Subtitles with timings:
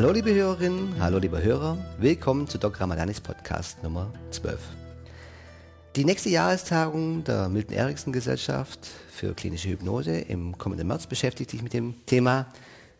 [0.00, 4.58] Hallo liebe Hörerinnen, hallo liebe Hörer, willkommen zu Doc Ramadanis Podcast Nummer 12.
[5.94, 11.62] Die nächste Jahrestagung der Milton Erickson Gesellschaft für klinische Hypnose im kommenden März beschäftigt sich
[11.62, 12.46] mit dem Thema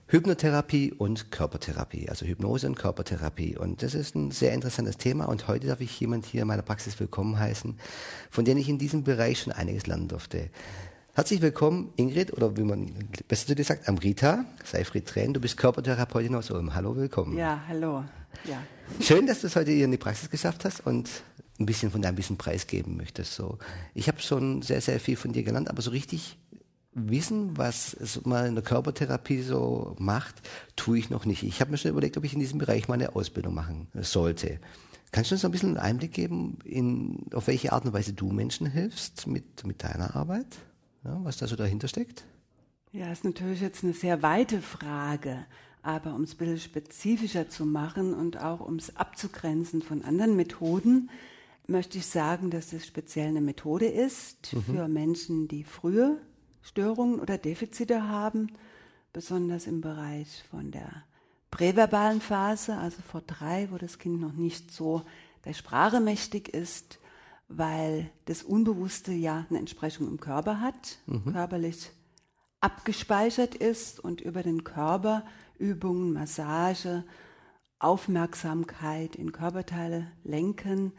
[0.08, 3.57] Hypnotherapie und Körpertherapie, also Hypnose und Körpertherapie.
[3.57, 6.61] Und das ist ein sehr interessantes Thema und heute darf ich jemand hier in meiner
[6.61, 7.79] Praxis willkommen heißen,
[8.29, 10.50] von dem ich in diesem Bereich schon einiges lernen durfte.
[11.13, 12.93] Herzlich willkommen, Ingrid, oder wie man
[13.27, 15.35] besser zu dir sagt, Amrita, Seifried Tränen.
[15.35, 16.73] Du bist Körpertherapeutin aus Ulm.
[16.73, 17.36] Hallo, willkommen.
[17.36, 18.05] Ja, hallo.
[18.45, 18.63] Ja.
[19.00, 21.11] Schön, dass du es heute hier in die Praxis geschafft hast und
[21.59, 23.35] ein bisschen von deinem Wissen preisgeben möchtest.
[23.35, 23.59] So,
[23.93, 26.39] ich habe schon sehr, sehr viel von dir gelernt, aber so richtig
[26.93, 30.36] wissen, was es mal in der Körpertherapie so macht,
[30.77, 31.43] tue ich noch nicht.
[31.43, 34.61] Ich habe mir schon überlegt, ob ich in diesem Bereich mal eine Ausbildung machen sollte.
[35.11, 38.30] Kannst du uns ein bisschen einen Einblick geben, in, auf welche Art und Weise du
[38.30, 40.47] Menschen hilfst mit, mit deiner Arbeit?
[41.04, 42.24] Ja, was da so dahinter steckt?
[42.92, 45.46] Ja, ist natürlich jetzt eine sehr weite Frage.
[45.82, 50.36] Aber um es ein bisschen spezifischer zu machen und auch um es abzugrenzen von anderen
[50.36, 51.10] Methoden,
[51.66, 54.62] möchte ich sagen, dass es speziell eine Methode ist mhm.
[54.62, 56.18] für Menschen, die frühe
[56.62, 58.48] Störungen oder Defizite haben,
[59.12, 61.04] besonders im Bereich von der
[61.50, 65.02] präverbalen Phase, also vor drei, wo das Kind noch nicht so
[65.44, 66.99] der Sprache mächtig ist,
[67.50, 71.32] weil das Unbewusste ja eine Entsprechung im Körper hat, mhm.
[71.32, 71.90] körperlich
[72.60, 75.24] abgespeichert ist und über den Körper
[75.58, 77.04] Übungen, Massage,
[77.78, 80.92] Aufmerksamkeit in Körperteile lenken,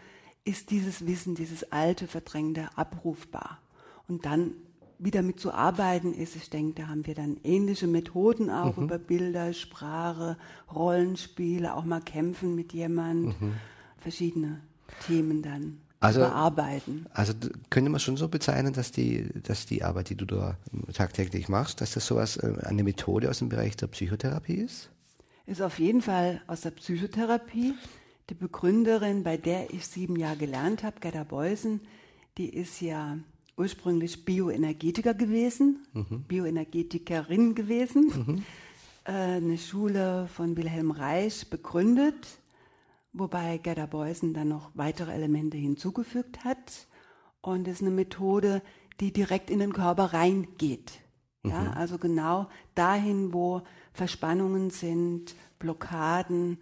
[0.43, 3.59] ist dieses Wissen, dieses alte, verdrängte abrufbar.
[4.07, 4.53] Und dann
[4.97, 6.35] wieder mit zu arbeiten ist.
[6.35, 8.83] Ich denke, da haben wir dann ähnliche Methoden auch mhm.
[8.83, 10.37] über Bilder, Sprache,
[10.71, 13.53] Rollenspiele, auch mal kämpfen mit jemandem, mhm.
[13.97, 14.61] verschiedene
[15.07, 17.05] Themen dann also, bearbeiten.
[17.13, 17.33] Also
[17.69, 20.57] könnte man schon so bezeichnen, dass die, dass die Arbeit, die du da
[20.93, 24.89] tagtäglich machst, dass das sowas, äh, eine Methode aus dem Bereich der Psychotherapie ist?
[25.45, 27.75] Ist auf jeden Fall aus der Psychotherapie.
[28.29, 31.81] Die Begründerin, bei der ich sieben Jahre gelernt habe, Gerda Beusen,
[32.37, 33.17] die ist ja
[33.57, 36.23] ursprünglich Bioenergetiker gewesen, mhm.
[36.27, 38.43] Bioenergetikerin gewesen, mhm.
[39.03, 42.15] äh, eine Schule von Wilhelm Reich begründet,
[43.13, 46.87] wobei Gerda Beusen dann noch weitere Elemente hinzugefügt hat.
[47.41, 48.61] Und es ist eine Methode,
[48.99, 51.01] die direkt in den Körper reingeht.
[51.43, 51.67] Ja, mhm.
[51.69, 53.63] also genau dahin, wo
[53.93, 56.59] Verspannungen sind, Blockaden,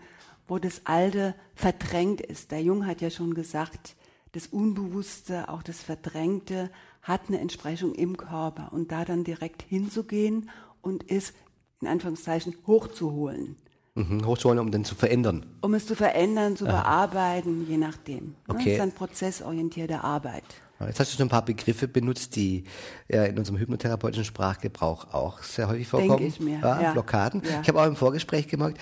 [0.47, 2.51] wo das Alte verdrängt ist.
[2.51, 3.95] Der Jung hat ja schon gesagt,
[4.31, 6.71] das Unbewusste, auch das Verdrängte
[7.01, 10.49] hat eine Entsprechung im Körper und da dann direkt hinzugehen
[10.81, 11.33] und es
[11.81, 13.57] in Anführungszeichen hochzuholen.
[13.99, 15.45] Mhm, hochzuholen, um dann zu verändern.
[15.61, 16.81] Um es zu verändern, zu Aha.
[16.81, 18.35] bearbeiten, je nachdem.
[18.47, 18.57] Okay.
[18.57, 20.43] Das ist dann prozessorientierte Arbeit.
[20.79, 22.63] Jetzt hast du schon ein paar Begriffe benutzt, die
[23.09, 26.17] ja in unserem hypnotherapeutischen Sprachgebrauch auch sehr häufig vorkommen.
[26.17, 26.59] Denke ich mir.
[26.59, 26.91] Ja, ja.
[26.93, 27.41] Blockaden.
[27.43, 27.59] Ja.
[27.61, 28.79] Ich habe auch im Vorgespräch gemerkt,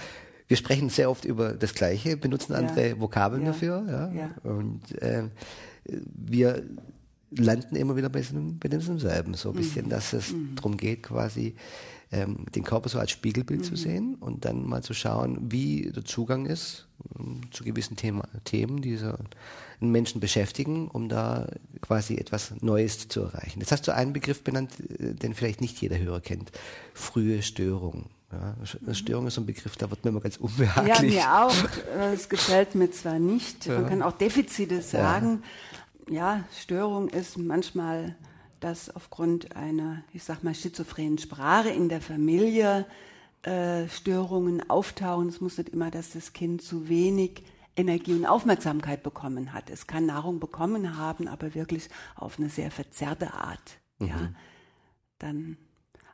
[0.48, 3.00] wir sprechen sehr oft über das Gleiche, benutzen andere.
[3.00, 4.12] Vokabeln dafür.
[4.44, 5.24] Und äh,
[5.86, 6.64] wir
[7.32, 8.24] landen immer wieder bei,
[8.60, 9.58] bei demselben, so ein mhm.
[9.58, 10.56] bisschen, dass es mhm.
[10.56, 11.56] darum geht, quasi
[12.12, 13.66] ähm, den Körper so als Spiegelbild mhm.
[13.66, 16.88] zu sehen und dann mal zu schauen, wie der Zugang ist
[17.18, 19.14] um, zu gewissen Thema, Themen, die so
[19.80, 21.48] einen Menschen beschäftigen, um da
[21.82, 23.60] quasi etwas Neues zu erreichen.
[23.60, 26.52] Jetzt hast du einen Begriff benannt, äh, den vielleicht nicht jeder Hörer kennt.
[26.94, 28.10] Frühe Störung.
[28.32, 28.56] Ja,
[28.94, 31.14] Störung ist so ein Begriff, da wird mir immer ganz unbehaglich.
[31.14, 31.56] Ja, mir auch.
[32.14, 33.68] Es gefällt mir zwar nicht.
[33.68, 33.80] Ja.
[33.80, 35.44] Man kann auch Defizite sagen.
[36.10, 36.14] Ja.
[36.14, 38.18] ja, Störung ist manchmal,
[38.60, 42.86] dass aufgrund einer, ich sag mal, schizophrenen Sprache in der Familie
[43.44, 45.30] äh, Störungen auftauchen.
[45.30, 47.44] Es muss nicht immer, dass das Kind zu wenig
[47.76, 49.70] Energie und Aufmerksamkeit bekommen hat.
[49.70, 53.78] Es kann Nahrung bekommen haben, aber wirklich auf eine sehr verzerrte Art.
[54.00, 54.08] Mhm.
[54.08, 54.32] Ja,
[55.20, 55.58] dann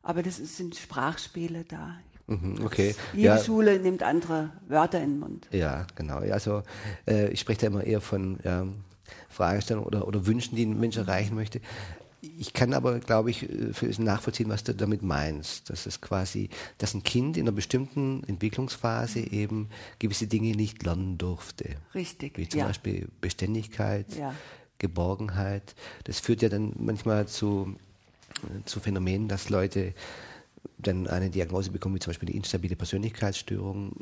[0.04, 1.96] aber das sind Sprachspiele da.
[2.28, 2.94] Mhm, okay.
[3.14, 3.38] Jede ja.
[3.38, 5.48] Schule nimmt andere Wörter in den Mund.
[5.52, 6.18] Ja, genau.
[6.18, 6.64] Also
[7.08, 8.68] äh, ich spreche da immer eher von ja,
[9.30, 11.62] Fragestellungen oder, oder Wünschen, die ein Mensch erreichen möchte.
[12.40, 13.48] Ich kann aber, glaube ich,
[14.00, 15.70] nachvollziehen, was du damit meinst.
[15.70, 19.68] Das ist quasi, dass ein Kind in einer bestimmten Entwicklungsphase eben
[20.00, 21.76] gewisse Dinge nicht lernen durfte.
[21.94, 22.38] Richtig.
[22.38, 22.68] Wie zum ja.
[22.68, 24.34] Beispiel Beständigkeit, ja.
[24.80, 25.76] Geborgenheit.
[26.06, 27.76] Das führt ja dann manchmal zu
[28.66, 29.94] zu Phänomenen, dass Leute
[30.78, 33.94] dann eine Diagnose bekommen, wie zum Beispiel eine instabile Persönlichkeitsstörung,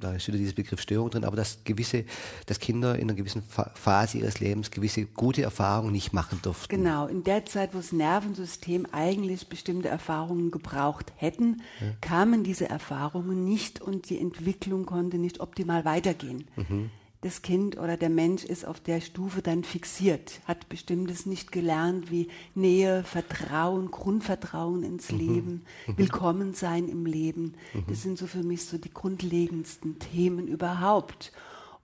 [0.00, 2.04] da ist wieder dieser Begriff Störung drin, aber dass gewisse,
[2.46, 3.42] dass Kinder in einer gewissen
[3.74, 6.68] Phase ihres Lebens gewisse gute Erfahrungen nicht machen durften.
[6.76, 11.86] Genau, in der Zeit, wo das Nervensystem eigentlich bestimmte Erfahrungen gebraucht hätten, ja.
[12.00, 16.44] kamen diese Erfahrungen nicht und die Entwicklung konnte nicht optimal weitergehen.
[16.56, 16.90] Mhm.
[17.22, 22.10] Das Kind oder der Mensch ist auf der Stufe dann fixiert, hat bestimmtes nicht gelernt
[22.10, 25.18] wie Nähe, Vertrauen, Grundvertrauen ins mhm.
[25.18, 25.98] Leben, mhm.
[25.98, 27.54] willkommen sein im Leben.
[27.74, 27.84] Mhm.
[27.88, 31.32] Das sind so für mich so die grundlegendsten Themen überhaupt.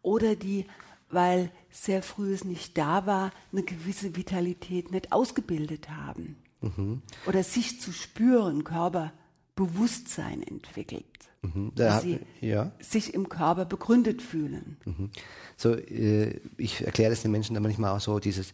[0.02, 0.66] Oder die,
[1.08, 6.36] weil sehr früh es nicht da war, eine gewisse Vitalität nicht ausgebildet haben.
[6.62, 7.02] Mhm.
[7.26, 11.27] Oder sich zu spüren, Körperbewusstsein entwickelt.
[11.42, 11.72] Mhm.
[11.74, 12.72] Da, sie ja.
[12.80, 14.76] sich im Körper begründet fühlen.
[14.84, 15.10] Mhm.
[15.56, 18.52] So, äh, ich erkläre das den Menschen dann manchmal auch so, dieses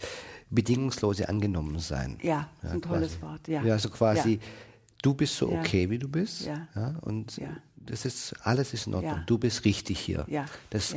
[0.50, 2.18] bedingungslose Angenommensein.
[2.22, 3.22] Ja, ja ein tolles quasi.
[3.22, 3.48] Wort.
[3.48, 4.40] Ja, ja so quasi, ja.
[5.02, 6.46] du bist so okay, wie du bist.
[6.46, 6.98] Ja.
[7.00, 7.40] und
[7.76, 9.20] das ist, alles ist in Ordnung.
[9.26, 10.26] Du bist richtig hier.
[10.28, 10.46] Ja.
[10.70, 10.94] Das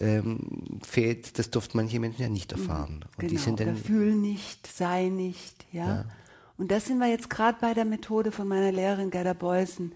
[0.00, 3.04] ähm, fehlt, das durften manche Menschen ja nicht erfahren.
[3.04, 6.04] Und genau, die sind dann, fühl nicht, sei nicht, ja.
[6.56, 9.92] Und das sind wir jetzt gerade bei der Methode von meiner Lehrerin Gerda Beusen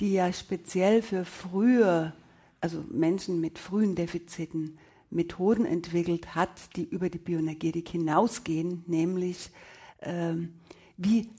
[0.00, 2.12] die ja speziell für frühe,
[2.60, 4.78] also Menschen mit frühen Defiziten,
[5.10, 9.50] Methoden entwickelt hat, die über die Bioenergetik hinausgehen, nämlich
[10.02, 10.54] ähm,
[10.96, 11.30] wie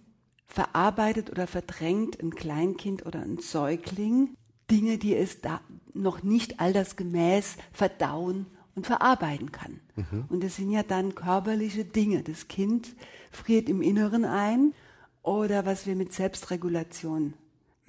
[0.47, 4.35] verarbeitet oder verdrängt ein Kleinkind oder ein Säugling
[4.69, 5.61] Dinge, die es da
[5.93, 9.79] noch nicht altersgemäß verdauen und verarbeiten kann.
[9.95, 10.25] Mhm.
[10.29, 12.23] Und das sind ja dann körperliche Dinge.
[12.23, 12.95] Das Kind
[13.31, 14.73] friert im Inneren ein
[15.21, 17.33] oder was wir mit Selbstregulation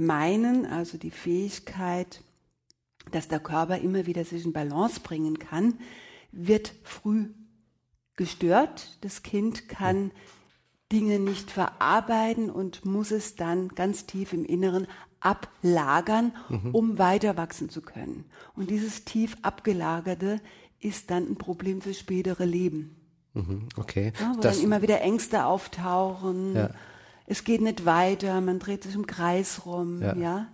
[0.01, 2.23] meinen, also die Fähigkeit,
[3.13, 5.79] dass der Körper immer wieder sich in Balance bringen kann,
[6.33, 7.29] wird früh
[8.17, 8.99] gestört.
[9.03, 10.11] Das Kind kann
[10.91, 14.87] Dinge nicht verarbeiten und muss es dann ganz tief im Inneren
[15.21, 16.75] ablagern, mhm.
[16.75, 18.25] um weiter wachsen zu können.
[18.57, 20.41] Und dieses tief abgelagerte
[20.81, 22.97] ist dann ein Problem für spätere Leben.
[23.35, 23.69] Mhm.
[23.77, 24.13] Okay.
[24.19, 26.57] Ja, wo das, dann immer wieder Ängste auftauchen.
[26.57, 26.71] Ja
[27.31, 30.17] es geht nicht weiter, man dreht sich im Kreis rum, ja.
[30.17, 30.49] ja?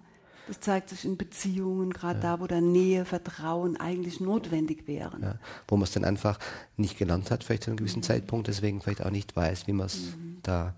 [0.46, 2.36] Das zeigt sich in Beziehungen, gerade ja.
[2.36, 5.22] da, wo da Nähe, Vertrauen eigentlich notwendig wären.
[5.22, 5.38] Ja.
[5.66, 6.38] Wo man es dann einfach
[6.76, 8.04] nicht gelernt hat, vielleicht zu einem gewissen mhm.
[8.04, 10.38] Zeitpunkt, deswegen vielleicht auch nicht weiß, wie man es mhm.
[10.42, 10.74] da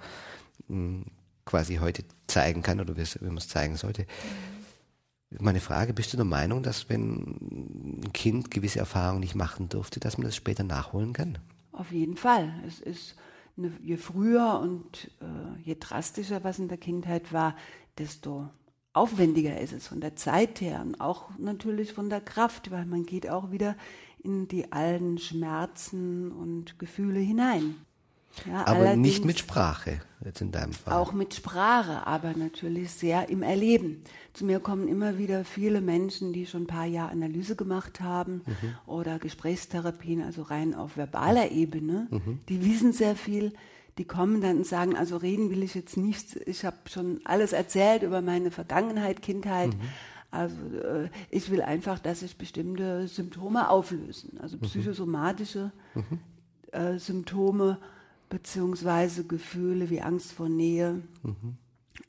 [0.68, 1.04] mh, hm,
[1.44, 4.02] quasi heute zeigen kann oder wie man es zeigen sollte.
[5.30, 5.40] Mhm.
[5.40, 9.98] Meine Frage, bist du der Meinung, dass wenn ein Kind gewisse Erfahrungen nicht machen durfte,
[9.98, 11.38] dass man das später nachholen kann?
[11.72, 12.54] Auf jeden Fall.
[12.66, 13.16] Es ist
[13.82, 17.56] je früher und äh, je drastischer was in der Kindheit war,
[17.98, 18.48] desto
[18.92, 23.04] aufwendiger ist es von der Zeit her und auch natürlich von der Kraft, weil man
[23.04, 23.76] geht auch wieder
[24.22, 27.76] in die alten Schmerzen und Gefühle hinein.
[28.46, 30.94] Ja, aber nicht mit Sprache, jetzt in deinem Fall.
[30.94, 34.02] Auch mit Sprache, aber natürlich sehr im Erleben.
[34.32, 38.42] Zu mir kommen immer wieder viele Menschen, die schon ein paar Jahre Analyse gemacht haben
[38.46, 38.74] mhm.
[38.86, 42.06] oder Gesprächstherapien, also rein auf verbaler Ebene.
[42.10, 42.40] Mhm.
[42.48, 43.52] Die wissen sehr viel.
[43.98, 46.36] Die kommen dann und sagen, also reden will ich jetzt nicht.
[46.46, 49.74] Ich habe schon alles erzählt über meine Vergangenheit, Kindheit.
[49.74, 49.80] Mhm.
[50.30, 54.60] Also äh, ich will einfach, dass sich bestimmte Symptome auflösen, also mhm.
[54.60, 56.20] psychosomatische mhm.
[56.72, 57.78] äh, Symptome
[58.28, 61.56] beziehungsweise Gefühle wie Angst vor Nähe, mhm.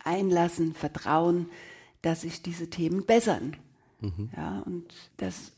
[0.03, 1.47] Einlassen, Vertrauen,
[2.01, 3.57] dass sich diese Themen bessern.
[4.01, 4.29] Mhm.
[4.35, 5.51] Ja, und das,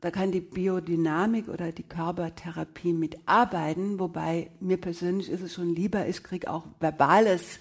[0.00, 6.06] da kann die Biodynamik oder die Körpertherapie mitarbeiten, wobei mir persönlich ist es schon lieber,
[6.06, 7.58] ich kriege auch verbales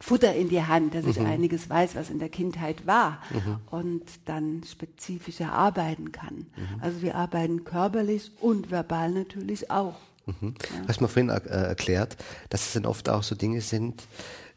[0.00, 1.26] Futter in die Hand, dass ich mhm.
[1.26, 3.56] einiges weiß, was in der Kindheit war mhm.
[3.70, 6.46] und dann spezifischer arbeiten kann.
[6.56, 6.80] Mhm.
[6.80, 9.96] Also wir arbeiten körperlich und verbal natürlich auch.
[10.28, 10.54] Mhm.
[10.60, 10.82] Ja.
[10.82, 12.16] Du hast mir vorhin äh, erklärt,
[12.50, 14.04] dass es dann oft auch so Dinge sind,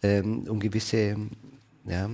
[0.03, 1.17] ähm, um gewisse
[1.85, 2.09] ja,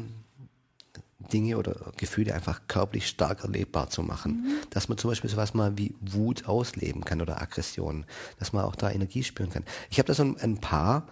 [1.33, 4.43] Dinge oder Gefühle einfach körperlich stark erlebbar zu machen.
[4.43, 4.69] Mhm.
[4.69, 8.05] Dass man zum Beispiel sowas mal wie Wut ausleben kann oder Aggression,
[8.39, 9.63] dass man auch da Energie spüren kann.
[9.89, 11.07] Ich habe da so ein, ein paar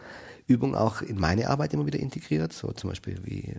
[0.47, 3.55] Übungen auch in meine Arbeit immer wieder integriert, so zum Beispiel wie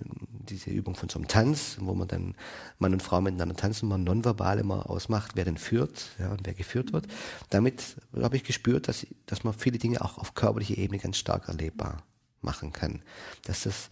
[0.49, 2.35] diese Übung von so einem Tanz, wo man dann
[2.79, 6.55] Mann und Frau miteinander tanzen, man nonverbal immer ausmacht, wer denn führt ja, und wer
[6.55, 7.07] geführt wird.
[7.51, 11.49] Damit habe ich gespürt, dass, dass man viele Dinge auch auf körperlicher Ebene ganz stark
[11.49, 12.05] erlebbar
[12.41, 13.03] machen kann.
[13.45, 13.91] Dass das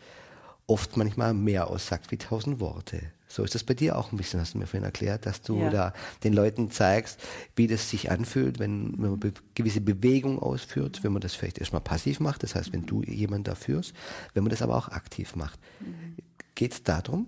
[0.66, 3.00] oft manchmal mehr aussagt wie tausend Worte.
[3.28, 5.58] So ist das bei dir auch ein bisschen, hast du mir vorhin erklärt, dass du
[5.58, 5.70] ja.
[5.70, 5.92] da
[6.22, 7.18] den Leuten zeigst,
[7.56, 11.58] wie das sich anfühlt, wenn, wenn man be gewisse Bewegung ausführt, wenn man das vielleicht
[11.58, 13.92] erstmal passiv macht, das heißt, wenn du jemanden da führst,
[14.34, 15.58] wenn man das aber auch aktiv macht.
[15.80, 16.16] Mhm.
[16.54, 17.26] Geht es darum?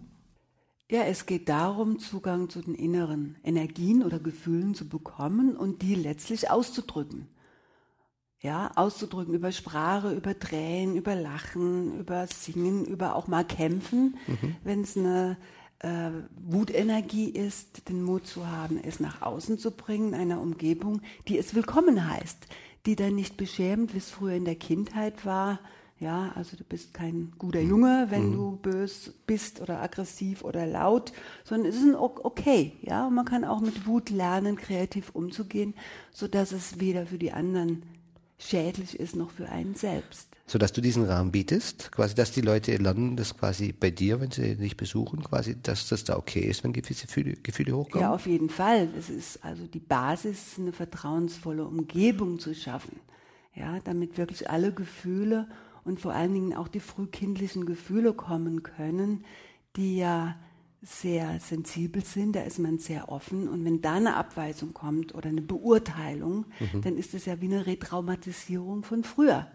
[0.89, 5.97] Ja, es geht darum, Zugang zu den inneren Energien oder Gefühlen zu bekommen und die
[5.97, 7.27] letztlich auszudrücken
[8.41, 14.57] ja, auszudrücken über Sprache, über Tränen, über Lachen, über Singen, über auch mal Kämpfen, mhm.
[14.63, 15.37] wenn es eine
[15.81, 21.39] äh, Wutenergie ist, den Mut zu haben, es nach außen zu bringen, einer Umgebung, die
[21.39, 22.47] es willkommen heißt,
[22.85, 25.59] die dann nicht beschämt, wie es früher in der Kindheit war,
[25.99, 28.33] Ja, also du bist kein guter Junge, wenn mhm.
[28.33, 31.13] du bös bist oder aggressiv oder laut,
[31.43, 33.07] sondern es ist ein okay, ja.
[33.07, 35.73] Und man kann auch mit Wut lernen, kreativ umzugehen,
[36.13, 37.83] sodass es weder für die anderen
[38.39, 40.29] schädlich ist noch für einen selbst.
[40.47, 44.31] Sodass du diesen Rahmen bietest, quasi, dass die Leute lernen, dass quasi bei dir, wenn
[44.31, 48.03] sie dich besuchen, quasi, dass das da okay ist, wenn gewisse Gefühle, Gefühle hochkommen?
[48.03, 48.89] Ja, auf jeden Fall.
[48.95, 53.01] Das ist also die Basis, eine vertrauensvolle Umgebung zu schaffen.
[53.55, 55.49] Ja, damit wirklich alle Gefühle
[55.85, 59.25] und vor allen Dingen auch die frühkindlichen Gefühle kommen können,
[59.77, 60.37] die ja
[60.87, 63.49] sehr sensibel sind, da ist man sehr offen.
[63.49, 66.83] Und wenn da eine Abweisung kommt oder eine Beurteilung, mhm.
[66.83, 69.49] dann ist es ja wie eine Retraumatisierung von früher.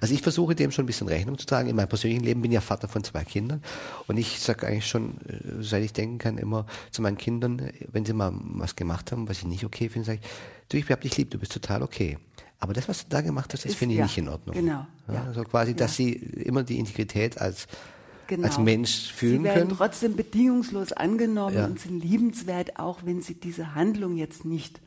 [0.00, 1.68] Also ich versuche dem schon ein bisschen Rechnung zu tragen.
[1.68, 3.62] In meinem persönlichen Leben bin ich ja Vater von zwei Kindern.
[4.06, 8.06] Und ich sage eigentlich schon, äh, seit ich denken kann, immer zu meinen Kindern, wenn
[8.06, 10.28] sie mal was gemacht haben, was ich nicht okay finde, sage ich,
[10.70, 12.16] du, ich hab dich lieb, du bist total okay.
[12.60, 14.56] Aber das, was du da gemacht hast, das finde ich ja, nicht in Ordnung.
[14.56, 14.86] Genau.
[15.06, 17.68] Ja, also quasi, dass sie immer die Integrität als
[18.28, 18.46] genau.
[18.46, 19.76] als Mensch fühlen sie werden können.
[19.76, 21.64] trotzdem bedingungslos angenommen ja.
[21.66, 24.80] und sind liebenswert, auch wenn sie diese Handlung jetzt nicht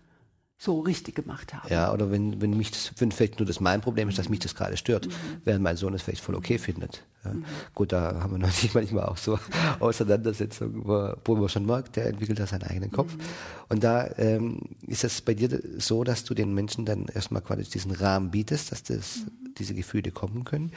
[0.57, 1.67] so richtig gemacht haben.
[1.73, 4.37] Ja, oder wenn, wenn mich das, wenn vielleicht nur das mein Problem ist, dass mich
[4.39, 5.11] das gerade stört, mhm.
[5.43, 7.03] während mein Sohn es vielleicht voll okay findet.
[7.25, 7.33] Ja.
[7.33, 7.45] Mhm.
[7.73, 9.39] Gut, da haben wir natürlich manchmal auch so
[9.79, 13.15] Auseinandersetzungen, wo, wo man schon merkt, der entwickelt da seinen eigenen Kopf.
[13.15, 13.21] Mhm.
[13.69, 17.63] Und da ähm, ist es bei dir so, dass du den Menschen dann erstmal quasi
[17.63, 19.55] diesen Rahmen bietest, dass das, mhm.
[19.57, 20.73] diese Gefühle kommen können.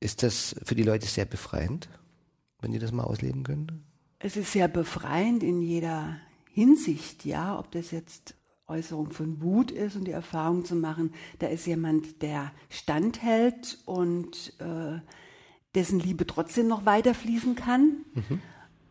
[0.00, 1.88] Ist das für die Leute sehr befreiend,
[2.60, 3.84] wenn die das mal ausleben können?
[4.18, 6.16] Es ist sehr befreiend in jeder
[6.50, 8.34] Hinsicht, ja, ob das jetzt
[8.66, 14.54] Äußerung von Wut ist und die Erfahrung zu machen, da ist jemand, der standhält und
[14.58, 15.00] äh,
[15.74, 18.04] dessen Liebe trotzdem noch weiterfließen kann.
[18.14, 18.40] Mhm.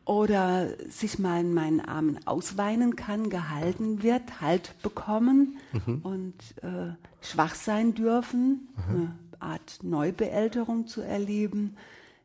[0.06, 6.02] Oder sich mal in meinen Armen ausweinen kann, gehalten wird, Halt bekommen mhm.
[6.04, 9.12] und äh, schwach sein dürfen, mhm.
[9.46, 11.78] Art Neubeälterung zu erleben,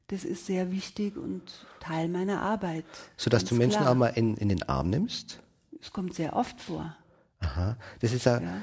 [0.09, 1.43] das ist sehr wichtig und
[1.79, 2.85] Teil meiner Arbeit.
[3.17, 3.93] Sodass du Menschen klar.
[3.93, 5.41] auch mal in, in den Arm nimmst?
[5.81, 6.97] Es kommt sehr oft vor.
[7.39, 8.61] Aha, das ist ja, ja,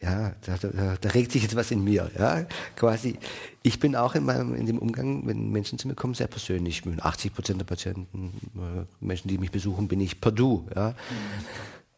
[0.00, 3.18] ja da, da, da, regt sich jetzt was in mir, ja, quasi.
[3.62, 6.86] Ich bin auch in meinem, in dem Umgang, wenn Menschen zu mir kommen, sehr persönlich.
[6.86, 10.90] Mit 80 Prozent der Patienten, äh, Menschen, die mich besuchen, bin ich per Du, ja.
[10.90, 10.94] Mhm.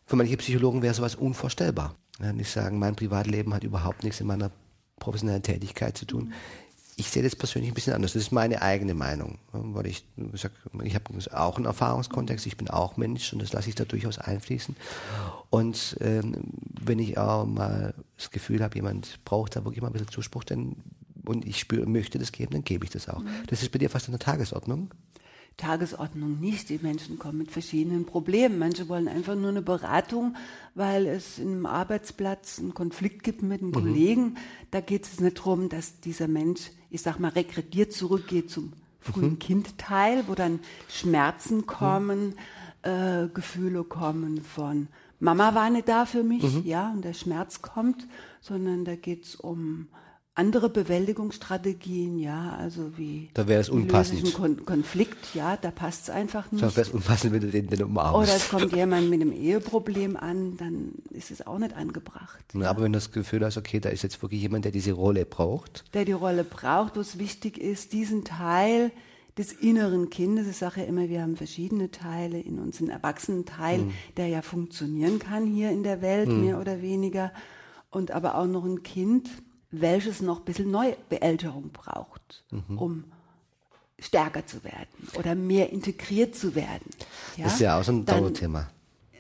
[0.07, 1.95] Für manche Psychologen wäre sowas unvorstellbar.
[2.19, 4.51] Ja, nicht sagen, mein Privatleben hat überhaupt nichts in meiner
[5.01, 6.33] professionellen Tätigkeit zu tun.
[6.97, 8.13] Ich sehe das persönlich ein bisschen anders.
[8.13, 9.39] Das ist meine eigene Meinung.
[9.53, 10.05] Weil ich
[10.35, 10.53] sag,
[10.85, 14.19] ich habe auch einen Erfahrungskontext, ich bin auch Mensch und das lasse ich da durchaus
[14.19, 14.77] einfließen.
[15.49, 16.37] Und ähm,
[16.79, 20.45] wenn ich auch mal das Gefühl habe, jemand braucht da wirklich mal ein bisschen Zuspruch,
[20.45, 20.77] dann
[21.25, 23.21] und ich spüre, möchte das geben, dann gebe ich das auch.
[23.21, 23.29] Mhm.
[23.47, 24.91] Das ist bei dir fast an der Tagesordnung.
[25.57, 26.69] Tagesordnung nicht.
[26.69, 28.59] Die Menschen kommen mit verschiedenen Problemen.
[28.59, 30.37] Manche wollen einfach nur eine Beratung,
[30.75, 33.75] weil es im Arbeitsplatz einen Konflikt gibt mit einem mhm.
[33.75, 34.35] Kollegen.
[34.71, 39.33] Da geht es nicht darum, dass dieser Mensch, ich sag mal, regrediert zurückgeht zum frühen
[39.33, 39.39] mhm.
[39.39, 41.67] Kindteil, wo dann Schmerzen mhm.
[41.67, 42.27] kommen,
[42.85, 42.91] mhm.
[42.91, 44.89] äh, Gefühle kommen von
[45.21, 46.63] Mama war nicht da für mich, mhm.
[46.65, 48.07] ja, und der Schmerz kommt,
[48.41, 49.87] sondern da geht es um
[50.35, 54.33] andere Bewältigungsstrategien, ja, also wie da wäre es unpassend.
[54.33, 56.63] Kon Konflikt, ja, da passt es einfach nicht.
[56.63, 58.17] Da wäre es unpassend, wenn du den, den umarmst.
[58.17, 62.45] Oder es kommt jemand mit einem Eheproblem an, dann ist es auch nicht angebracht.
[62.55, 62.71] Ja.
[62.71, 65.27] Aber wenn du das Gefühl hast, okay, da ist jetzt wirklich jemand, der diese Rolle
[65.27, 65.85] braucht.
[65.95, 68.93] Der die Rolle braucht, wo es wichtig ist, diesen Teil
[69.37, 73.79] des inneren Kindes, ich sage ja immer, wir haben verschiedene Teile in uns, einen Erwachsenenteil,
[73.79, 73.93] mhm.
[74.17, 76.45] der ja funktionieren kann hier in der Welt, mhm.
[76.45, 77.33] mehr oder weniger,
[77.91, 79.29] und aber auch noch ein Kind,
[79.71, 82.79] welches noch ein bisschen Neubeälterung braucht, mhm.
[82.79, 83.05] um
[83.99, 86.89] stärker zu werden oder mehr integriert zu werden.
[87.37, 87.45] Ja?
[87.45, 88.71] Das ist ja auch so ein Dauerthema.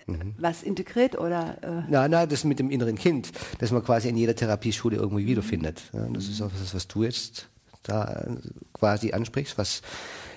[0.07, 0.35] Mhm.
[0.38, 1.59] Was integriert oder?
[1.62, 5.26] Äh nein, nein, das mit dem inneren Kind, das man quasi in jeder Therapieschule irgendwie
[5.26, 5.83] wiederfindet.
[5.92, 7.49] Ja, das ist auch das, was du jetzt
[7.83, 8.26] da
[8.73, 9.83] quasi ansprichst, was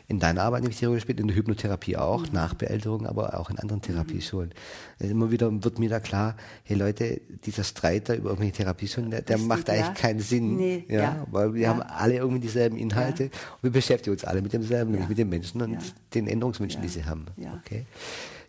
[0.08, 2.34] in deiner Arbeit nämlich die Rolle spielt, in der Hypnotherapie auch, mhm.
[2.34, 3.82] nach Beälterung, aber auch in anderen.
[3.84, 4.54] Therapieschulen.
[5.00, 5.10] Mhm.
[5.10, 9.22] Immer wieder wird mir da klar, hey Leute, dieser Streit da über irgendwelche Therapieschulen, der,
[9.22, 9.94] der macht eigentlich ja.
[9.94, 10.56] keinen Sinn.
[10.58, 11.70] Nee, ja, ja, Weil wir ja.
[11.70, 15.30] haben alle irgendwie dieselben Inhalte und wir beschäftigen uns alle mit demselben, nämlich mit den
[15.30, 15.78] Menschen und
[16.14, 17.26] den Änderungswünschen, die sie haben.
[17.62, 17.86] Okay.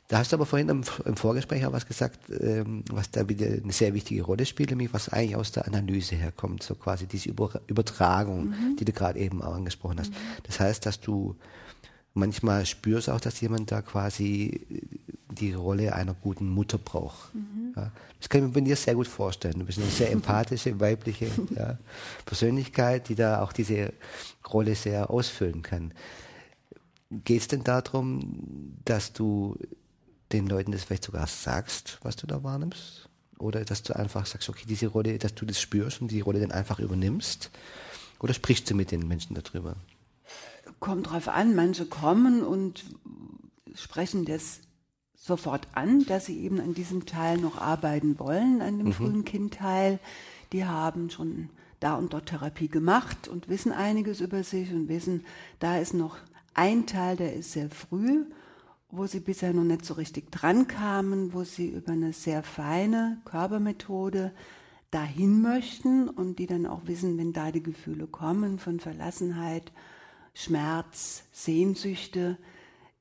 [0.08, 3.46] Da hast du aber vorhin im, im Vorgespräch auch was gesagt, ähm, was da wieder
[3.46, 7.30] eine sehr wichtige Rolle spielt, nämlich was eigentlich aus der Analyse herkommt, so quasi diese
[7.30, 8.76] Über Übertragung, mhm.
[8.78, 10.11] die du gerade eben auch angesprochen hast.
[10.11, 10.16] Mhm.
[10.42, 11.37] Das heißt, dass du
[12.12, 14.66] manchmal spürst auch, dass jemand da quasi
[15.30, 17.34] die Rolle einer guten Mutter braucht.
[17.34, 17.73] Mhm.
[17.75, 19.58] Ja, das kann ich mir bei dir sehr gut vorstellen.
[19.58, 21.78] Du bist eine sehr empathische, weibliche ja,
[22.26, 23.92] Persönlichkeit, die da auch diese
[24.52, 25.92] Rolle sehr ausfüllen kann.
[27.11, 29.56] Geht es denn darum, dass du
[30.35, 33.09] den Leuten das vielleicht sogar sagst, was du da wahrnimmst?
[33.38, 36.41] Oder dass du einfach sagst, okay, diese Rolle, dass du das spürst und die Rolle
[36.41, 37.50] dann einfach übernimmst?
[38.21, 39.76] Oder sprichst du mit den Menschen darüber?
[40.81, 42.85] Kommt drauf an, manche kommen und
[43.75, 44.61] sprechen das
[45.14, 48.93] sofort an, dass sie eben an diesem Teil noch arbeiten wollen, an dem mhm.
[48.93, 49.99] frühen Kindteil.
[50.53, 51.50] Die haben schon
[51.81, 55.25] da und dort Therapie gemacht und wissen einiges über sich und wissen,
[55.59, 56.17] da ist noch
[56.55, 58.25] ein Teil, der ist sehr früh,
[58.97, 63.21] wo sie bisher noch nicht so richtig dran kamen, wo sie über eine sehr feine
[63.25, 64.33] Körpermethode
[64.91, 69.73] dahin möchten und die dann auch wissen, wenn da die Gefühle kommen von Verlassenheit,
[70.35, 72.39] Schmerz, Sehnsüchte,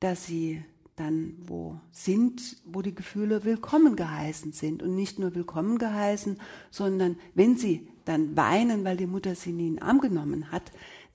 [0.00, 0.64] dass sie
[0.96, 6.38] dann wo sind, wo die Gefühle willkommen geheißen sind und nicht nur willkommen geheißen,
[6.70, 10.70] sondern wenn sie dann weinen, weil die Mutter sie nie in den Arm genommen hat,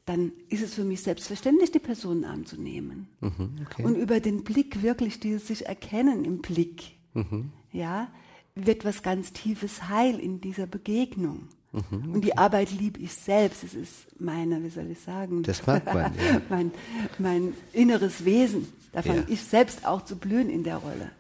[0.09, 3.07] dann ist es für mich selbstverständlich, die Person in den Arm zu nehmen.
[3.21, 3.83] Mhm, okay.
[3.83, 7.51] Und über den Blick wirklich, dieses sich erkennen im Blick, mhm.
[7.71, 8.07] ja,
[8.55, 11.49] wird was ganz Tiefes heil in dieser Begegnung.
[11.73, 12.09] Mhm, okay.
[12.11, 13.63] Und die Arbeit liebe ich selbst.
[13.63, 15.43] Es ist meine, wie soll ich sagen?
[15.43, 16.41] Das mag man, ja.
[16.49, 16.71] mein,
[17.19, 18.67] mein inneres Wesen.
[18.91, 19.25] Da fange ja.
[19.29, 21.11] ich selbst auch zu blühen in der Rolle.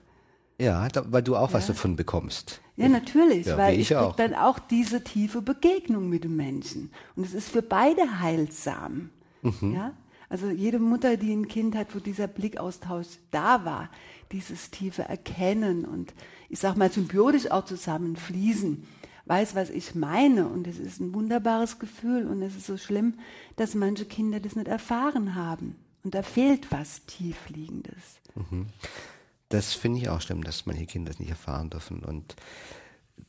[0.59, 1.53] Ja, da, weil du auch ja.
[1.53, 2.61] was davon bekommst.
[2.75, 4.15] Ja, natürlich, ja, weil ich, ich auch.
[4.15, 6.91] dann auch diese tiefe Begegnung mit dem Menschen.
[7.15, 9.09] Und es ist für beide heilsam.
[9.41, 9.73] Mhm.
[9.73, 9.93] Ja?
[10.29, 13.89] Also jede Mutter, die ein Kind hat, wo dieser Blickaustausch da war,
[14.31, 16.13] dieses tiefe Erkennen und
[16.49, 18.85] ich sag mal symbiotisch auch zusammenfließen,
[19.25, 20.47] weiß, was ich meine.
[20.47, 23.15] Und es ist ein wunderbares Gefühl und es ist so schlimm,
[23.55, 25.75] dass manche Kinder das nicht erfahren haben.
[26.03, 28.19] Und da fehlt was Tiefliegendes.
[28.35, 28.67] Mhm.
[29.49, 31.99] Das finde ich auch schlimm, dass manche Kinder das nicht erfahren dürfen.
[32.03, 32.35] Und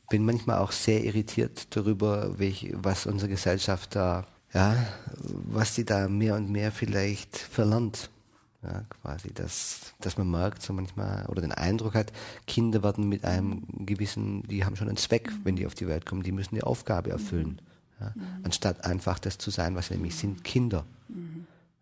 [0.09, 4.75] bin manchmal auch sehr irritiert darüber, welch, was unsere Gesellschaft da, ja,
[5.15, 8.09] was sie da mehr und mehr vielleicht verlernt.
[8.63, 12.13] Ja, quasi, dass, dass man merkt, so manchmal, oder den Eindruck hat,
[12.45, 16.05] Kinder werden mit einem gewissen, die haben schon einen Zweck, wenn die auf die Welt
[16.05, 17.59] kommen, die müssen die Aufgabe erfüllen.
[17.99, 18.13] Ja,
[18.43, 20.85] anstatt einfach das zu sein, was sie nämlich sind, Kinder.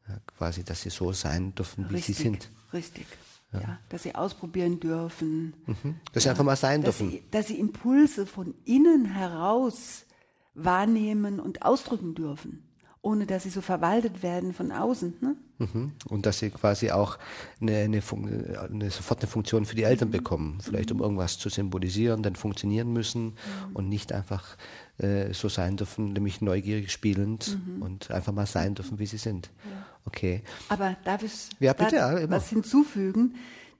[0.07, 2.49] Ja, quasi, dass sie so sein dürfen, wie richtig, sie sind.
[2.71, 3.05] Richtig.
[3.51, 3.59] Ja.
[3.61, 3.79] ja.
[3.89, 5.53] dass sie ausprobieren dürfen.
[5.65, 5.95] Mhm.
[6.13, 7.11] Dass sie einfach mal sein dass dürfen.
[7.11, 10.05] Sie, dass sie Impulse von innen heraus
[10.53, 12.68] wahrnehmen und ausdrücken dürfen,
[13.01, 15.13] ohne dass sie so verwaltet werden von außen.
[15.21, 15.35] Ne?
[15.59, 15.91] Mhm.
[16.09, 17.17] Und dass sie quasi auch
[17.61, 20.13] eine, eine, eine, sofort eine Funktion für die Eltern mhm.
[20.13, 23.35] bekommen, vielleicht um irgendwas zu symbolisieren, dann funktionieren müssen mhm.
[23.75, 24.57] und nicht einfach
[24.97, 27.81] äh, so sein dürfen, nämlich neugierig spielend mhm.
[27.81, 29.49] und einfach mal sein dürfen, wie sie sind.
[29.63, 29.85] Ja.
[30.05, 30.41] Okay.
[30.67, 33.35] Aber darf ich ja, bitte, ja, was hinzufügen?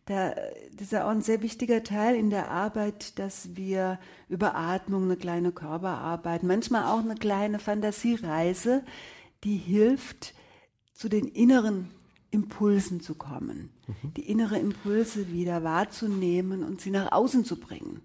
[0.10, 0.32] Da,
[0.72, 5.04] das ist ja auch ein sehr wichtiger Teil in der Arbeit, dass wir über Atmung
[5.04, 8.84] eine kleine Körperarbeit, manchmal auch eine kleine Fantasiereise,
[9.44, 10.34] die hilft,
[10.94, 11.92] zu den inneren
[12.32, 14.14] Impulsen zu kommen, mhm.
[14.16, 18.02] die innere Impulse wieder wahrzunehmen und sie nach außen zu bringen.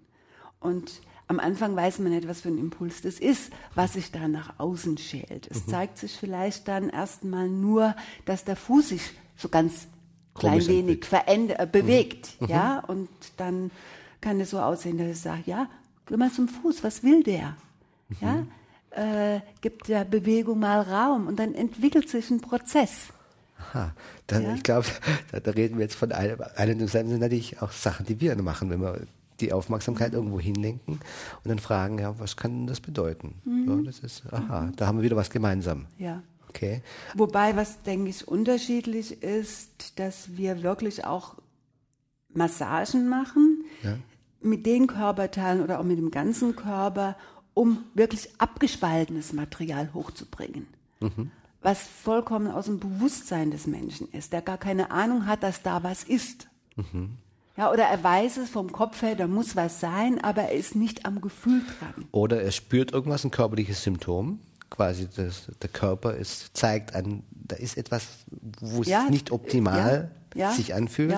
[0.59, 4.27] Und am Anfang weiß man nicht, was für ein Impuls das ist, was sich da
[4.27, 5.47] nach außen schält.
[5.49, 5.71] Es mhm.
[5.71, 9.01] zeigt sich vielleicht dann erstmal nur, dass der Fuß sich
[9.35, 9.87] so ganz
[10.35, 12.47] klein wenig verändert, äh, bewegt, mhm.
[12.47, 13.71] ja, und dann
[14.21, 15.67] kann es so aussehen, dass ich sage, ja,
[16.05, 17.55] geh mal zum Fuß, was will der?
[18.09, 18.17] Mhm.
[18.21, 18.45] Ja,
[19.35, 23.07] äh, gibt der Bewegung mal Raum und dann entwickelt sich ein Prozess.
[23.59, 23.93] Aha,
[24.27, 24.55] dann, ja?
[24.55, 24.87] ich glaube,
[25.31, 28.69] da, da, reden wir jetzt von einem, einem sind natürlich auch Sachen, die wir machen,
[28.69, 29.01] wenn wir
[29.39, 33.35] die Aufmerksamkeit irgendwo hinlenken und dann fragen, ja, was kann das bedeuten?
[33.43, 33.65] Mhm.
[33.65, 34.75] So, das ist, aha, mhm.
[34.75, 35.87] da haben wir wieder was gemeinsam.
[35.97, 36.21] Ja.
[36.55, 36.81] Okay.
[37.15, 41.35] Wobei, was denke ich unterschiedlich ist, dass wir wirklich auch
[42.33, 43.97] Massagen machen ja.
[44.41, 47.17] mit den Körperteilen oder auch mit dem ganzen Körper,
[47.53, 50.67] um wirklich abgespaltenes Material hochzubringen.
[51.01, 51.31] Mhm.
[51.61, 55.83] Was vollkommen aus dem Bewusstsein des Menschen ist, der gar keine Ahnung hat, dass da
[55.83, 56.47] was ist.
[56.77, 57.17] Mhm.
[57.57, 60.75] Ja, oder er weiß es vom Kopf her, da muss was sein, aber er ist
[60.75, 62.05] nicht am Gefühl dran.
[62.11, 64.39] Oder er spürt irgendwas, ein körperliches Symptom.
[64.75, 68.07] Quasi das, der Körper ist, zeigt an, da ist etwas,
[68.59, 71.15] wo es ja, nicht optimal ja, ja, sich anfühlt.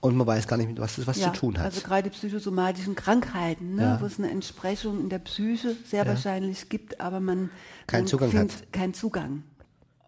[0.00, 1.66] Und man weiß gar nicht, was das was zu tun hat.
[1.66, 7.00] Also gerade psychosomatischen Krankheiten, ne, wo es eine Entsprechung in der Psyche sehr wahrscheinlich gibt,
[7.00, 7.50] aber man,
[7.86, 8.72] keinen man Zugang hat.
[8.72, 9.42] keinen Zugang.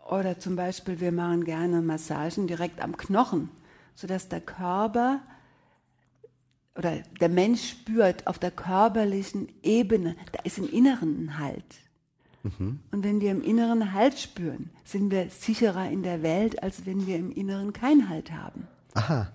[0.08, 3.50] Oder zum Beispiel, wir machen gerne Massagen direkt am Knochen,
[3.94, 5.20] sodass der Körper
[6.78, 11.64] oder der Mensch spürt auf der körperlichen Ebene, da ist im Inneren ein Halt.
[12.58, 12.80] Mhm.
[12.90, 17.06] Und wenn wir im Inneren Halt spüren, sind wir sicherer in der Welt, als wenn
[17.06, 18.66] wir im Inneren keinen Halt haben.
[18.94, 19.28] Aha.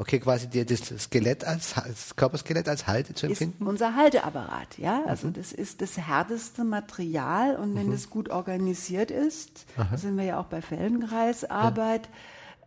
[0.00, 3.62] Okay, quasi das Skelett als, das Körperskelett als Halt zu empfinden?
[3.62, 5.04] Ist unser Halteapparat, ja.
[5.04, 5.34] Also mhm.
[5.34, 7.92] das ist das härteste Material und wenn mhm.
[7.92, 9.98] das gut organisiert ist, Aha.
[9.98, 12.08] sind wir ja auch bei Feldenkreisarbeit,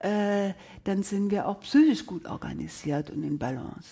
[0.03, 0.47] ja.
[0.47, 3.89] äh, dann sind wir auch psychisch gut organisiert und in Balance.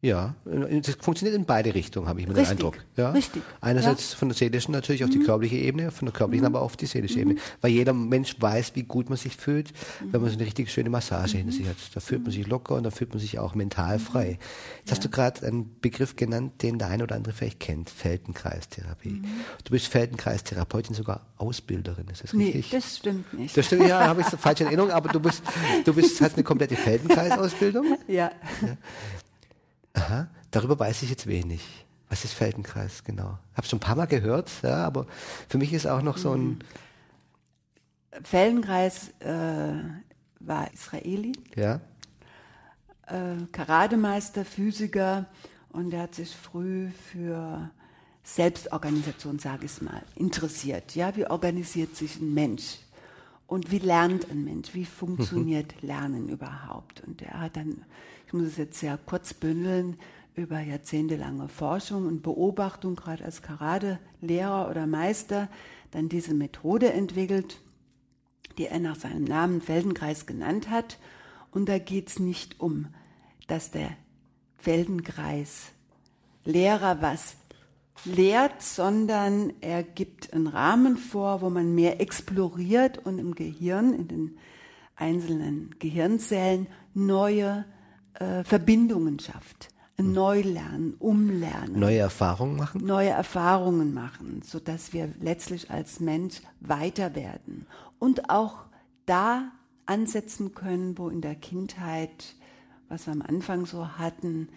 [0.00, 2.76] Ja, das funktioniert in beide Richtungen, habe ich mir den Eindruck.
[2.96, 3.10] Ja?
[3.10, 3.42] Richtig.
[3.60, 4.18] Einerseits ja.
[4.18, 5.24] von der seelischen natürlich auf die mhm.
[5.24, 6.54] körperliche Ebene, von der körperlichen mhm.
[6.54, 7.30] aber auf die seelische mhm.
[7.30, 7.40] Ebene.
[7.62, 10.12] Weil jeder Mensch weiß, wie gut man sich fühlt, mhm.
[10.12, 11.76] wenn man so eine richtig schöne Massage hinter sich hat.
[11.94, 14.38] Da fühlt man sich locker und da fühlt man sich auch mental frei.
[14.78, 14.90] Jetzt ja.
[14.92, 19.22] hast du gerade einen Begriff genannt, den der eine oder andere vielleicht kennt, Feldenkreistherapie.
[19.64, 22.70] Du bist Feldenkreistherapeutin, sogar Ausbilderin, ist das richtig?
[22.70, 23.56] Nee, das stimmt nicht.
[23.56, 25.42] Das stimmt, ja, habe ich so falsche Erinnerung, aber du bist,
[25.84, 27.98] du bist, hast eine komplette Feldenkreisausbildung.
[28.06, 28.30] ja.
[28.62, 28.76] ja.
[29.98, 31.60] Aha, darüber weiß ich jetzt wenig.
[32.08, 33.38] Was ist Feldenkreis genau?
[33.54, 35.06] Habe schon ein paar Mal gehört, ja, aber
[35.48, 36.58] für mich ist auch noch so ein mhm.
[38.22, 39.74] Feldenkreis äh,
[40.40, 41.32] war Israeli.
[41.56, 41.80] Ja.
[43.06, 45.26] Äh, Karademeister, Physiker
[45.70, 47.70] und er hat sich früh für
[48.22, 50.94] Selbstorganisation, sage ich mal, interessiert.
[50.94, 52.78] Ja, wie organisiert sich ein Mensch?
[53.46, 54.74] Und wie lernt ein Mensch?
[54.74, 55.88] Wie funktioniert mhm.
[55.88, 57.02] Lernen überhaupt?
[57.06, 57.84] Und er hat dann
[58.28, 59.96] ich muss es jetzt sehr kurz bündeln,
[60.34, 65.48] über jahrzehntelange Forschung und Beobachtung, gerade als Karate-Lehrer oder Meister,
[65.92, 67.58] dann diese Methode entwickelt,
[68.58, 70.98] die er nach seinem Namen Feldenkreis genannt hat.
[71.52, 72.88] Und da geht es nicht um,
[73.46, 73.92] dass der
[74.58, 75.70] Feldenkreis
[76.44, 77.36] Lehrer was
[78.04, 84.06] lehrt, sondern er gibt einen Rahmen vor, wo man mehr exploriert und im Gehirn, in
[84.06, 84.38] den
[84.96, 87.64] einzelnen Gehirnzellen, neue
[88.18, 89.68] äh, Verbindungen schafft.
[89.96, 91.78] Ein Neulernen, Umlernen.
[91.78, 92.84] Neue Erfahrungen machen?
[92.84, 97.66] Neue Erfahrungen machen, sodass wir letztlich als Mensch weiter werden.
[97.98, 98.58] Und auch
[99.06, 99.50] da
[99.86, 102.36] ansetzen können, wo in der Kindheit,
[102.88, 104.48] was wir am Anfang so hatten,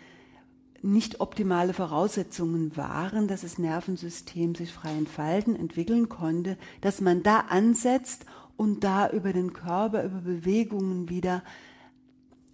[0.84, 7.42] nicht optimale Voraussetzungen waren, dass das Nervensystem sich frei entfalten, entwickeln konnte, dass man da
[7.50, 8.26] ansetzt
[8.58, 11.44] und da über den Körper, über Bewegungen wieder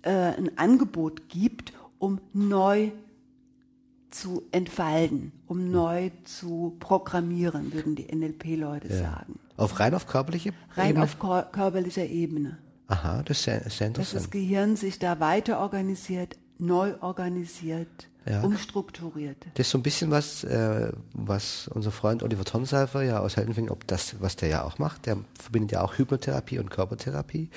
[0.07, 2.91] äh, ein Angebot gibt, um neu
[4.09, 8.99] zu entfalten, um neu zu programmieren, würden die NLP-Leute ja.
[8.99, 9.39] sagen.
[9.57, 11.03] Auf rein auf körperliche Rein Ebene?
[11.03, 12.57] auf körperlicher Ebene.
[12.87, 13.97] Aha, das ist sehr, sehr interessant.
[13.97, 18.41] Dass das Gehirn sich da weiter organisiert, neu organisiert, ja.
[18.41, 19.37] umstrukturiert.
[19.55, 23.69] Das ist so ein bisschen was, äh, was unser Freund Oliver Tonsalver ja aus Heldenfing,
[23.69, 27.49] ob das, was der ja auch macht, der verbindet ja auch Hypnotherapie und Körpertherapie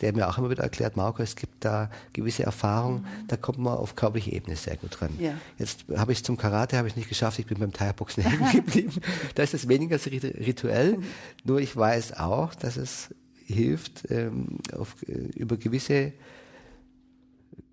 [0.00, 3.26] der mir auch immer wieder erklärt, Marco, es gibt da gewisse Erfahrungen, mhm.
[3.28, 5.10] da kommt man auf körperliche Ebene sehr gut ran.
[5.18, 5.34] Ja.
[5.58, 8.50] Jetzt habe ich es zum Karate, habe ich nicht geschafft, ich bin beim Thai-Boxen hängen
[8.52, 9.00] geblieben.
[9.34, 11.04] da ist es weniger so rituell, mhm.
[11.44, 16.12] nur ich weiß auch, dass es hilft, ähm, auf, äh, über gewisse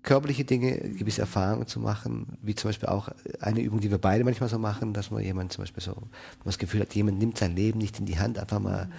[0.02, 3.10] körperliche Dinge, gewisse Erfahrungen zu machen, wie zum Beispiel auch
[3.40, 6.08] eine Übung, die wir beide manchmal so machen, dass man jemand zum Beispiel so, man
[6.44, 8.92] das Gefühl hat, jemand nimmt sein Leben nicht in die Hand, einfach mal mhm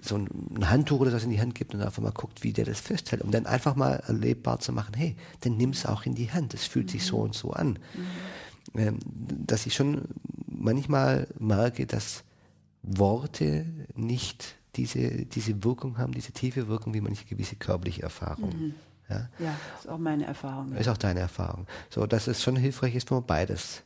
[0.00, 2.64] so ein Handtuch oder was in die Hand gibt und einfach mal guckt, wie der
[2.64, 6.14] das festhält, um dann einfach mal erlebbar zu machen, hey, dann nimm es auch in
[6.14, 6.90] die Hand, es fühlt mhm.
[6.90, 7.78] sich so und so an.
[7.94, 8.78] Mhm.
[8.78, 10.02] Ähm, dass ich schon
[10.46, 12.24] manchmal merke, dass
[12.82, 18.50] Worte nicht diese, diese Wirkung haben, diese tiefe Wirkung, wie manche gewisse körperliche Erfahrung.
[18.50, 18.74] Mhm.
[19.08, 19.28] Ja?
[19.38, 20.72] ja, ist auch meine Erfahrung.
[20.72, 21.66] Ist auch deine Erfahrung.
[21.90, 23.82] So, dass es schon hilfreich ist, wenn man beides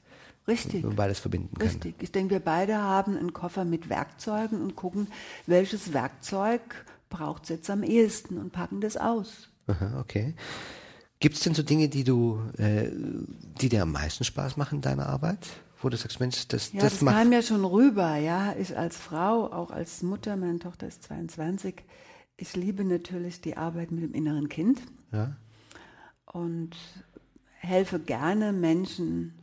[0.48, 0.84] Richtig.
[0.84, 1.68] Und beides verbinden kann.
[1.68, 1.94] Richtig.
[2.00, 5.08] Ich denke, wir beide haben einen Koffer mit Werkzeugen und gucken,
[5.46, 6.62] welches Werkzeug
[7.10, 9.50] braucht es jetzt am ehesten und packen das aus.
[9.66, 10.34] Aha, okay.
[11.20, 12.90] Gibt es denn so Dinge, die du, äh,
[13.60, 15.46] die dir am meisten Spaß machen in deiner Arbeit?
[15.80, 17.16] Wo du sagst, Mensch, das, ja, das, das macht.
[17.16, 18.54] kam ja schon rüber, ja.
[18.58, 21.74] Ich als Frau, auch als Mutter, meine Tochter ist 22,
[22.36, 24.80] ich liebe natürlich die Arbeit mit dem inneren Kind.
[25.12, 25.36] Ja.
[26.24, 26.76] Und
[27.60, 29.37] helfe gerne Menschen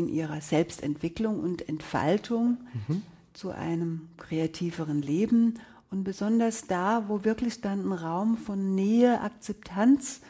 [0.00, 2.58] in ihrer Selbstentwicklung und Entfaltung
[2.88, 3.02] mhm.
[3.32, 5.54] zu einem kreativeren Leben
[5.90, 10.20] und besonders da, wo wirklich dann ein Raum von Nähe, Akzeptanz,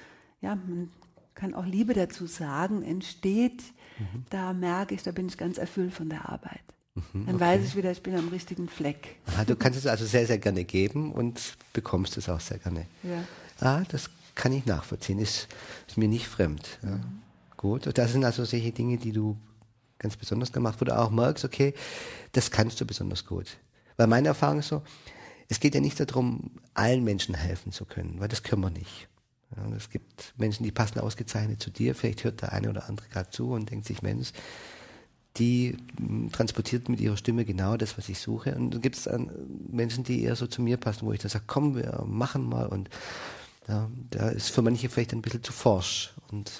[0.40, 0.90] ja, man
[1.35, 3.62] kann auch Liebe dazu sagen, entsteht,
[3.98, 4.24] mhm.
[4.30, 6.61] da merke ich, da bin ich ganz erfüllt von der Arbeit.
[6.94, 7.44] Mhm, dann okay.
[7.44, 9.16] weiß ich wieder, ich bin am richtigen Fleck.
[9.26, 12.87] Aha, du kannst es also sehr, sehr gerne geben und bekommst es auch sehr gerne.
[13.02, 13.24] Ja.
[13.61, 15.48] Ah, das kann ich nachvollziehen, ist,
[15.87, 16.78] ist mir nicht fremd.
[16.83, 16.96] Ja.
[16.96, 17.20] Mhm.
[17.56, 19.37] Gut, das sind also solche Dinge, die du
[20.00, 21.74] ganz besonders gemacht, wo du auch merkst, okay,
[22.32, 23.58] das kannst du besonders gut.
[23.96, 24.82] Weil meine Erfahrung ist so,
[25.48, 29.08] es geht ja nicht darum, allen Menschen helfen zu können, weil das können wir nicht.
[29.56, 31.94] Ja, es gibt Menschen, die passen ausgezeichnet zu dir.
[31.94, 34.32] Vielleicht hört der eine oder andere gerade zu und denkt sich, Mensch,
[35.36, 38.54] die hm, transportiert mit ihrer Stimme genau das, was ich suche.
[38.54, 39.08] Und dann gibt es
[39.70, 42.66] Menschen, die eher so zu mir passen, wo ich dann sage, komm, wir machen mal
[42.66, 42.88] und
[43.68, 46.51] Ja, da ist für manche vielleicht ein bisschen zu forsch und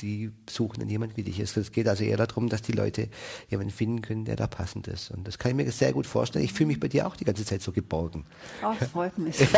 [0.00, 1.40] die suchen dann jemand wie dich.
[1.40, 3.08] Es geht also eher darum, dass die Leute
[3.48, 5.10] jemanden finden können, der da passend ist.
[5.10, 6.44] Und das kann ich mir sehr gut vorstellen.
[6.44, 8.26] Ich fühle mich bei dir auch die ganze Zeit so geborgen.
[8.62, 9.36] Oh, das freut mich.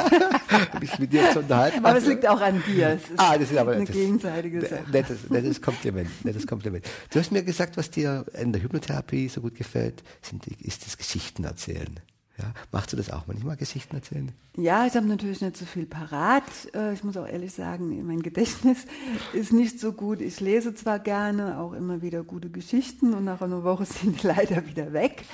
[0.50, 1.84] Ja, mich mit dir zu unterhalten.
[1.84, 2.88] Aber es liegt auch an dir.
[2.88, 4.84] Es ist ah, das ist aber eine das, gegenseitige Sache.
[4.90, 6.84] Nettes, nettes Kompliment, nettes Kompliment.
[7.10, 10.96] Du hast mir gesagt, was dir in der Hypnotherapie so gut gefällt, sind, ist das
[10.96, 12.00] Geschichten erzählen.
[12.40, 14.32] Ja, machst du das auch manchmal, Geschichten erzählen?
[14.56, 16.44] Ja, ich habe natürlich nicht so viel parat.
[16.74, 18.86] Äh, ich muss auch ehrlich sagen, mein Gedächtnis
[19.32, 20.20] ist nicht so gut.
[20.20, 24.26] Ich lese zwar gerne auch immer wieder gute Geschichten und nach einer Woche sind die
[24.26, 25.24] leider wieder weg.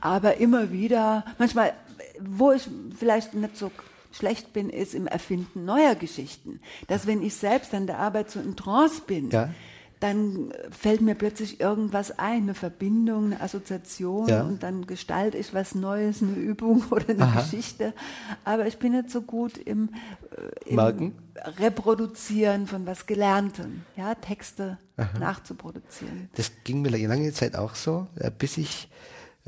[0.00, 1.74] Aber immer wieder, manchmal,
[2.20, 3.70] wo ich vielleicht nicht so
[4.12, 6.60] schlecht bin, ist im Erfinden neuer Geschichten.
[6.86, 9.50] Dass wenn ich selbst an der Arbeit so in Trance bin, ja
[10.00, 14.42] dann fällt mir plötzlich irgendwas ein, eine Verbindung, eine Assoziation ja.
[14.42, 17.40] und dann gestalte ich was Neues, eine Übung oder eine Aha.
[17.40, 17.94] Geschichte.
[18.44, 19.90] Aber ich bin nicht so gut im,
[20.66, 21.12] äh, im
[21.58, 25.18] Reproduzieren von was Gelerntem, ja, Texte Aha.
[25.18, 26.28] nachzuproduzieren.
[26.34, 28.06] Das ging mir lange Zeit auch so,
[28.38, 28.88] bis ich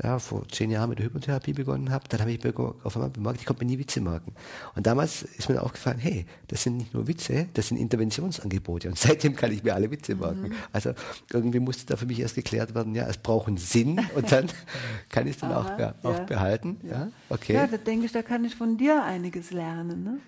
[0.01, 3.41] ja, vor zehn Jahren mit der Hypnotherapie begonnen habe, dann habe ich auf einmal bemerkt,
[3.41, 4.33] ich konnte mir nie Witze merken.
[4.75, 8.87] Und damals ist mir aufgefallen, hey, das sind nicht nur Witze, das sind Interventionsangebote.
[8.87, 10.49] Und seitdem kann ich mir alle Witze merken.
[10.49, 10.53] Mhm.
[10.71, 10.93] Also
[11.33, 14.47] irgendwie musste da für mich erst geklärt werden, ja, es braucht einen Sinn und dann
[15.09, 16.77] kann ich es dann Aha, auch, ja, auch behalten.
[16.83, 16.91] Ja.
[16.91, 17.11] ja.
[17.29, 17.53] okay.
[17.53, 20.03] Ja, da denke ich, da kann ich von dir einiges lernen.
[20.03, 20.19] Ne?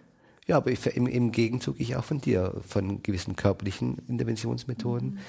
[0.47, 5.11] Ja, aber ich, im, im, Gegenzug ich auch von dir, von gewissen körperlichen Interventionsmethoden.
[5.11, 5.19] Mhm.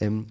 [0.00, 0.26] Ähm,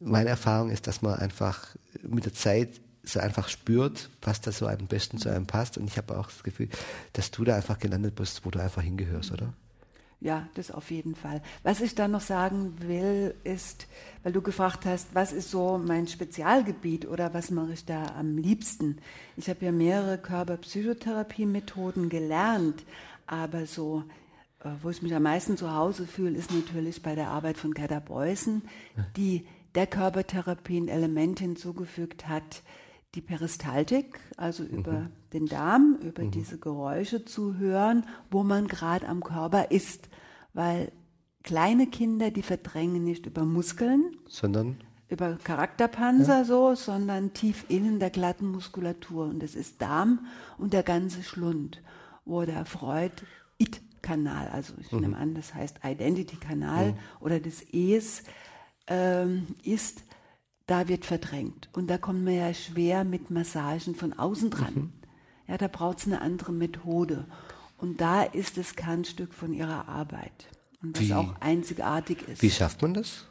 [0.00, 4.66] meine Erfahrung ist, dass man einfach mit der Zeit so einfach spürt, was da so
[4.66, 5.78] am besten zu einem passt.
[5.78, 6.68] Und ich habe auch das Gefühl,
[7.12, 9.52] dass du da einfach gelandet bist, wo du einfach hingehörst, oder?
[10.20, 11.42] Ja, das auf jeden Fall.
[11.62, 13.86] Was ich da noch sagen will, ist,
[14.24, 18.36] weil du gefragt hast, was ist so mein Spezialgebiet oder was mache ich da am
[18.36, 18.98] liebsten?
[19.36, 22.84] Ich habe ja mehrere Körperpsychotherapie-Methoden gelernt,
[23.28, 24.02] aber so,
[24.64, 27.72] äh, wo ich mich am meisten zu Hause fühle, ist natürlich bei der Arbeit von
[27.72, 28.62] Gerda Beußen,
[29.16, 32.62] die der Körpertherapie ein Element hinzugefügt hat,
[33.14, 34.70] die Peristaltik, also mhm.
[34.70, 35.08] über mhm.
[35.32, 36.30] den Darm, über mhm.
[36.30, 40.08] diese Geräusche zu hören, wo man gerade am Körper ist.
[40.52, 40.92] Weil
[41.42, 46.44] kleine Kinder, die verdrängen nicht über Muskeln, sondern über Charakterpanzer ja.
[46.44, 49.24] so, sondern tief innen der glatten Muskulatur.
[49.24, 50.26] Und das ist Darm
[50.58, 51.82] und der ganze Schlund,
[52.26, 55.00] wo der Freud-It-Kanal, also ich mhm.
[55.00, 58.24] nehme an, das heißt Identity-Kanal oder des Es,
[58.86, 60.02] ähm, ist
[60.68, 61.68] da wird verdrängt.
[61.72, 64.74] Und da kommt man ja schwer mit Massagen von außen dran.
[64.74, 64.92] Mhm.
[65.48, 67.24] Ja, da braucht es eine andere Methode.
[67.78, 70.48] Und da ist das Kernstück von ihrer Arbeit.
[70.82, 72.42] Und was wie, auch einzigartig ist.
[72.42, 73.26] Wie schafft man das?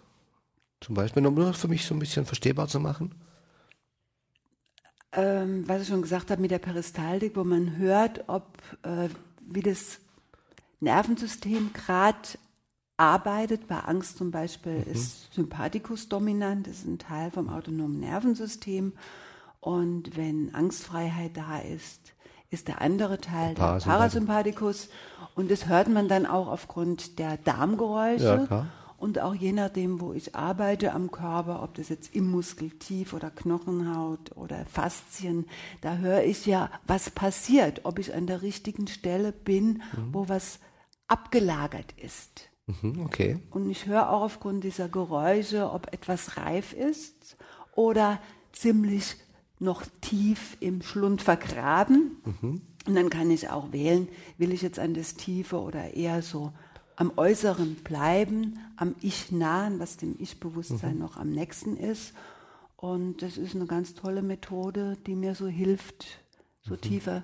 [0.82, 3.14] Zum Beispiel, um das für mich so ein bisschen verstehbar zu machen?
[5.12, 9.10] Ähm, was ich schon gesagt habe mit der Peristaltik, wo man hört, ob äh,
[9.42, 10.00] wie das
[10.80, 12.18] Nervensystem gerade
[12.98, 13.68] arbeitet.
[13.68, 14.92] Bei Angst zum Beispiel mhm.
[14.92, 18.94] ist Sympathikus dominant, ist ein Teil vom autonomen Nervensystem.
[19.60, 22.14] Und wenn Angstfreiheit da ist,
[22.50, 23.86] ist der andere Teil der Parasympathikus.
[23.86, 24.90] Parasympathikus.
[25.36, 28.48] Und das hört man dann auch aufgrund der Darmgeräusche.
[28.50, 32.72] Ja, und auch je nachdem, wo ich arbeite am Körper, ob das jetzt im Muskel
[32.72, 35.46] tief oder Knochenhaut oder Faszien,
[35.82, 40.14] da höre ich ja, was passiert, ob ich an der richtigen Stelle bin, mhm.
[40.14, 40.60] wo was
[41.08, 42.50] abgelagert ist.
[42.68, 43.40] Mhm, okay.
[43.50, 47.38] Und ich höre auch aufgrund dieser Geräusche, ob etwas reif ist
[47.76, 48.20] oder
[48.52, 49.16] ziemlich
[49.60, 52.18] noch tief im Schlund vergraben.
[52.26, 52.62] Mhm.
[52.86, 56.54] Und dann kann ich auch wählen, will ich jetzt an das Tiefe oder eher so
[56.96, 61.00] am Äußeren bleiben, am Ich nahen, was dem Ich-Bewusstsein mhm.
[61.00, 62.14] noch am nächsten ist.
[62.76, 66.22] Und das ist eine ganz tolle Methode, die mir so hilft,
[66.62, 66.82] so mhm.
[66.82, 67.24] tiefer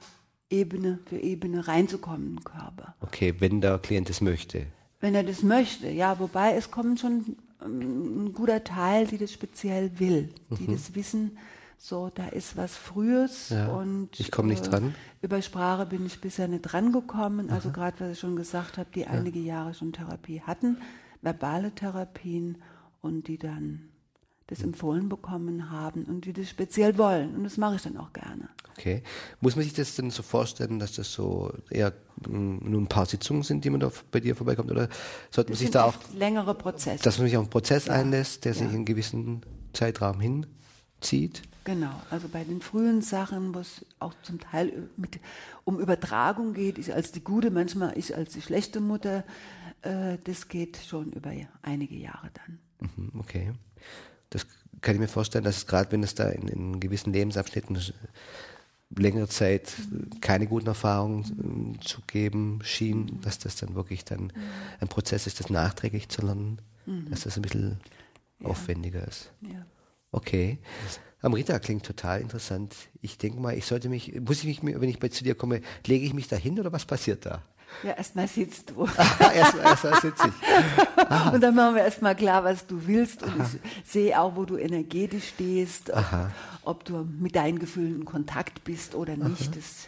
[0.50, 2.96] Ebene für Ebene reinzukommen im Körper.
[3.02, 4.68] Okay, wenn der Klient es möchte
[5.04, 5.90] wenn er das möchte.
[5.90, 10.72] Ja, wobei es kommt schon ähm, ein guter Teil, die das speziell will, die mhm.
[10.72, 11.38] das wissen,
[11.78, 14.96] so, da ist was Frühes ja, und ich komme nicht äh, dran.
[15.22, 17.50] Über Sprache bin ich bisher nicht dran gekommen.
[17.50, 19.08] Also gerade, was ich schon gesagt habe, die ja.
[19.08, 20.78] einige Jahre schon Therapie hatten,
[21.22, 22.60] verbale Therapien
[23.02, 23.90] und die dann
[24.54, 27.36] das empfohlen bekommen haben und die das speziell wollen.
[27.36, 28.50] Und das mache ich dann auch gerne.
[28.78, 29.04] Okay.
[29.42, 31.94] Muss man sich das denn so vorstellen, dass das so eher
[32.28, 34.72] mm, nur ein paar Sitzungen sind, die man da bei dir vorbeikommt?
[34.72, 34.90] Oder
[35.32, 35.96] sollte man sich da auch.
[36.18, 37.04] längere Prozesse.
[37.04, 37.94] Dass man sich auf einen Prozess ja.
[37.94, 38.58] einlässt, der ja.
[38.60, 39.42] sich in einen gewissen
[39.74, 41.44] Zeitraum hinzieht?
[41.66, 42.02] Genau.
[42.10, 45.20] Also bei den frühen Sachen, wo es auch zum Teil mit,
[45.64, 49.24] um Übertragung geht, ich als die gute, manchmal ich als die schlechte Mutter,
[49.82, 52.60] äh, das geht schon über einige Jahre dann.
[52.96, 53.54] Mhm, okay.
[54.34, 54.48] Das
[54.82, 57.78] kann ich mir vorstellen, dass gerade wenn es da in, in gewissen Lebensabschnitten
[58.96, 59.74] längere Zeit
[60.22, 64.32] keine guten Erfahrungen zu geben schien, dass das dann wirklich dann
[64.80, 67.10] ein Prozess ist, das nachträglich zu lernen, mhm.
[67.10, 67.80] dass das ein bisschen
[68.40, 68.48] ja.
[68.48, 69.32] aufwendiger ist.
[69.42, 69.66] Ja.
[70.12, 70.60] Okay.
[71.22, 72.76] Amrita klingt total interessant.
[73.02, 75.62] Ich denke mal, ich sollte mich, muss ich mich, wenn ich bei zu dir komme,
[75.86, 77.42] lege ich mich da hin oder was passiert da?
[77.82, 78.86] Ja, erstmal sitzt du.
[79.20, 80.48] erstmal erst sitze ich.
[81.10, 81.30] Aha.
[81.32, 83.24] Und dann machen wir erstmal klar, was du willst.
[83.24, 83.50] Und Aha.
[83.54, 86.06] ich sehe auch, wo du energetisch stehst, ob,
[86.64, 89.56] ob, du mit deinen Gefühlen in Kontakt bist oder nicht.
[89.56, 89.88] Das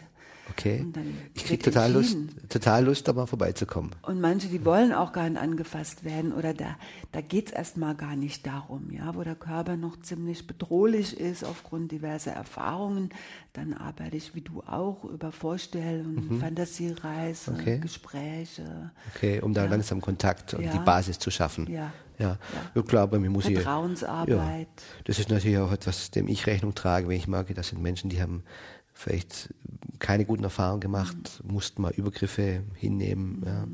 [0.52, 0.86] Okay.
[1.34, 2.18] Ich kriege total Lust,
[2.50, 3.92] total Lust, da mal vorbeizukommen.
[4.04, 6.78] Und manche, die wollen auch gar nicht angefasst werden oder da,
[7.12, 11.44] da geht es erstmal gar nicht darum, ja, wo der Körper noch ziemlich bedrohlich ist
[11.44, 13.10] aufgrund diverser Erfahrungen.
[13.54, 16.40] Dann arbeite ich, wie du auch, über Vorstellungen, mhm.
[16.40, 17.80] Fantasiereise, okay.
[17.80, 18.92] Gespräche.
[19.16, 19.70] Okay, um da ja.
[19.70, 20.72] langsam Kontakt und ja.
[20.72, 21.68] die Basis zu schaffen.
[21.72, 21.92] Ja.
[22.18, 22.38] Ja.
[22.74, 22.82] ja.
[22.82, 23.56] klar, bei mir muss ich.
[23.56, 24.68] Vertrauensarbeit.
[24.68, 27.82] Ja, das ist natürlich auch etwas, dem ich Rechnung trage, wenn ich merke, das sind
[27.82, 28.44] Menschen, die haben
[28.96, 29.54] vielleicht
[30.00, 31.54] keine guten Erfahrungen gemacht, mhm.
[31.54, 33.46] mussten mal Übergriffe hinnehmen, mhm.
[33.46, 33.68] ja,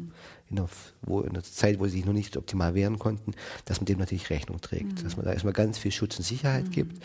[0.49, 0.69] in, einer,
[1.01, 3.33] wo, in einer Zeit, wo sie sich noch nicht optimal wehren konnten,
[3.65, 5.03] dass man dem natürlich Rechnung trägt, mhm.
[5.03, 6.71] dass man da erstmal ganz viel Schutz und Sicherheit mhm.
[6.71, 7.03] gibt.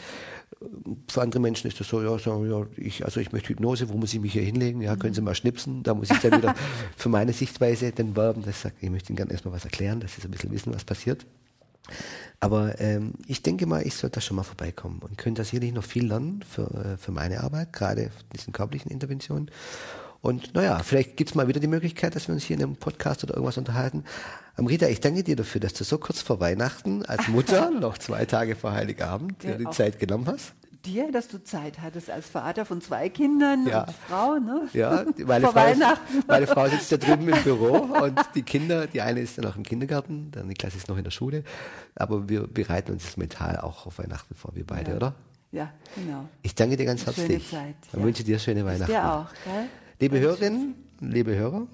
[1.08, 3.96] Für andere Menschen ist das so, ja, so, ja ich, also ich möchte Hypnose, wo
[3.96, 4.80] muss ich mich hier hinlegen?
[4.80, 5.26] Ja, können Sie mhm.
[5.26, 5.82] mal schnipsen?
[5.82, 6.54] Da muss ich dann wieder
[6.96, 10.00] für meine Sichtweise den werben, dass ich sage, ich möchte Ihnen gerne erstmal was erklären,
[10.00, 11.26] dass Sie so ein bisschen wissen, was passiert.
[12.40, 15.72] Aber ähm, ich denke mal, ich sollte da schon mal vorbeikommen und könnte da sicherlich
[15.72, 19.50] noch viel lernen für, äh, für meine Arbeit, gerade diesen körperlichen Interventionen.
[20.20, 22.76] Und naja, vielleicht gibt es mal wieder die Möglichkeit, dass wir uns hier in einem
[22.76, 24.04] Podcast oder irgendwas unterhalten.
[24.56, 28.24] Amrita, ich danke dir dafür, dass du so kurz vor Weihnachten als Mutter, noch zwei
[28.24, 30.52] Tage vor Heiligabend, dir die Zeit genommen hast
[30.84, 33.82] dir, dass du Zeit hattest als Vater von zwei Kindern ja.
[33.82, 34.68] und Frau, ne?
[34.72, 35.82] Ja, meine Frau, ist,
[36.26, 39.56] meine Frau sitzt da drüben im Büro und die Kinder, die eine ist dann noch
[39.56, 41.44] im Kindergarten, dann die Klasse ist noch in der Schule,
[41.94, 44.96] aber wir bereiten uns mental auch auf Weihnachten vor, wir beide, ja.
[44.96, 45.14] oder?
[45.52, 46.28] Ja, genau.
[46.42, 47.48] Ich danke dir ganz Eine herzlich.
[47.48, 47.76] Schöne Zeit.
[47.92, 48.06] Und ja.
[48.06, 48.92] wünsche dir schöne Weihnachten.
[48.92, 49.66] Dir auch, gell?
[50.00, 51.66] Liebe Hörerinnen, liebe Hörer,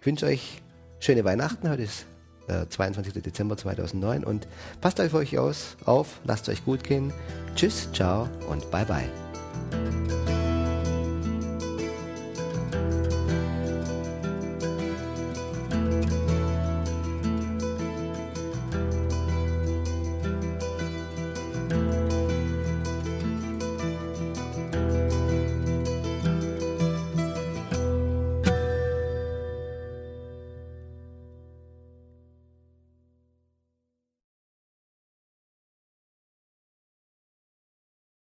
[0.00, 0.62] ich wünsche euch
[0.98, 1.68] schöne Weihnachten.
[1.68, 2.06] Heute ist
[2.68, 3.16] 22.
[3.16, 4.24] Äh, Dezember 2009.
[4.24, 4.46] Und
[4.80, 7.12] passt auf euch aus, auf, lasst euch gut gehen.
[7.54, 10.29] Tschüss, ciao und bye bye.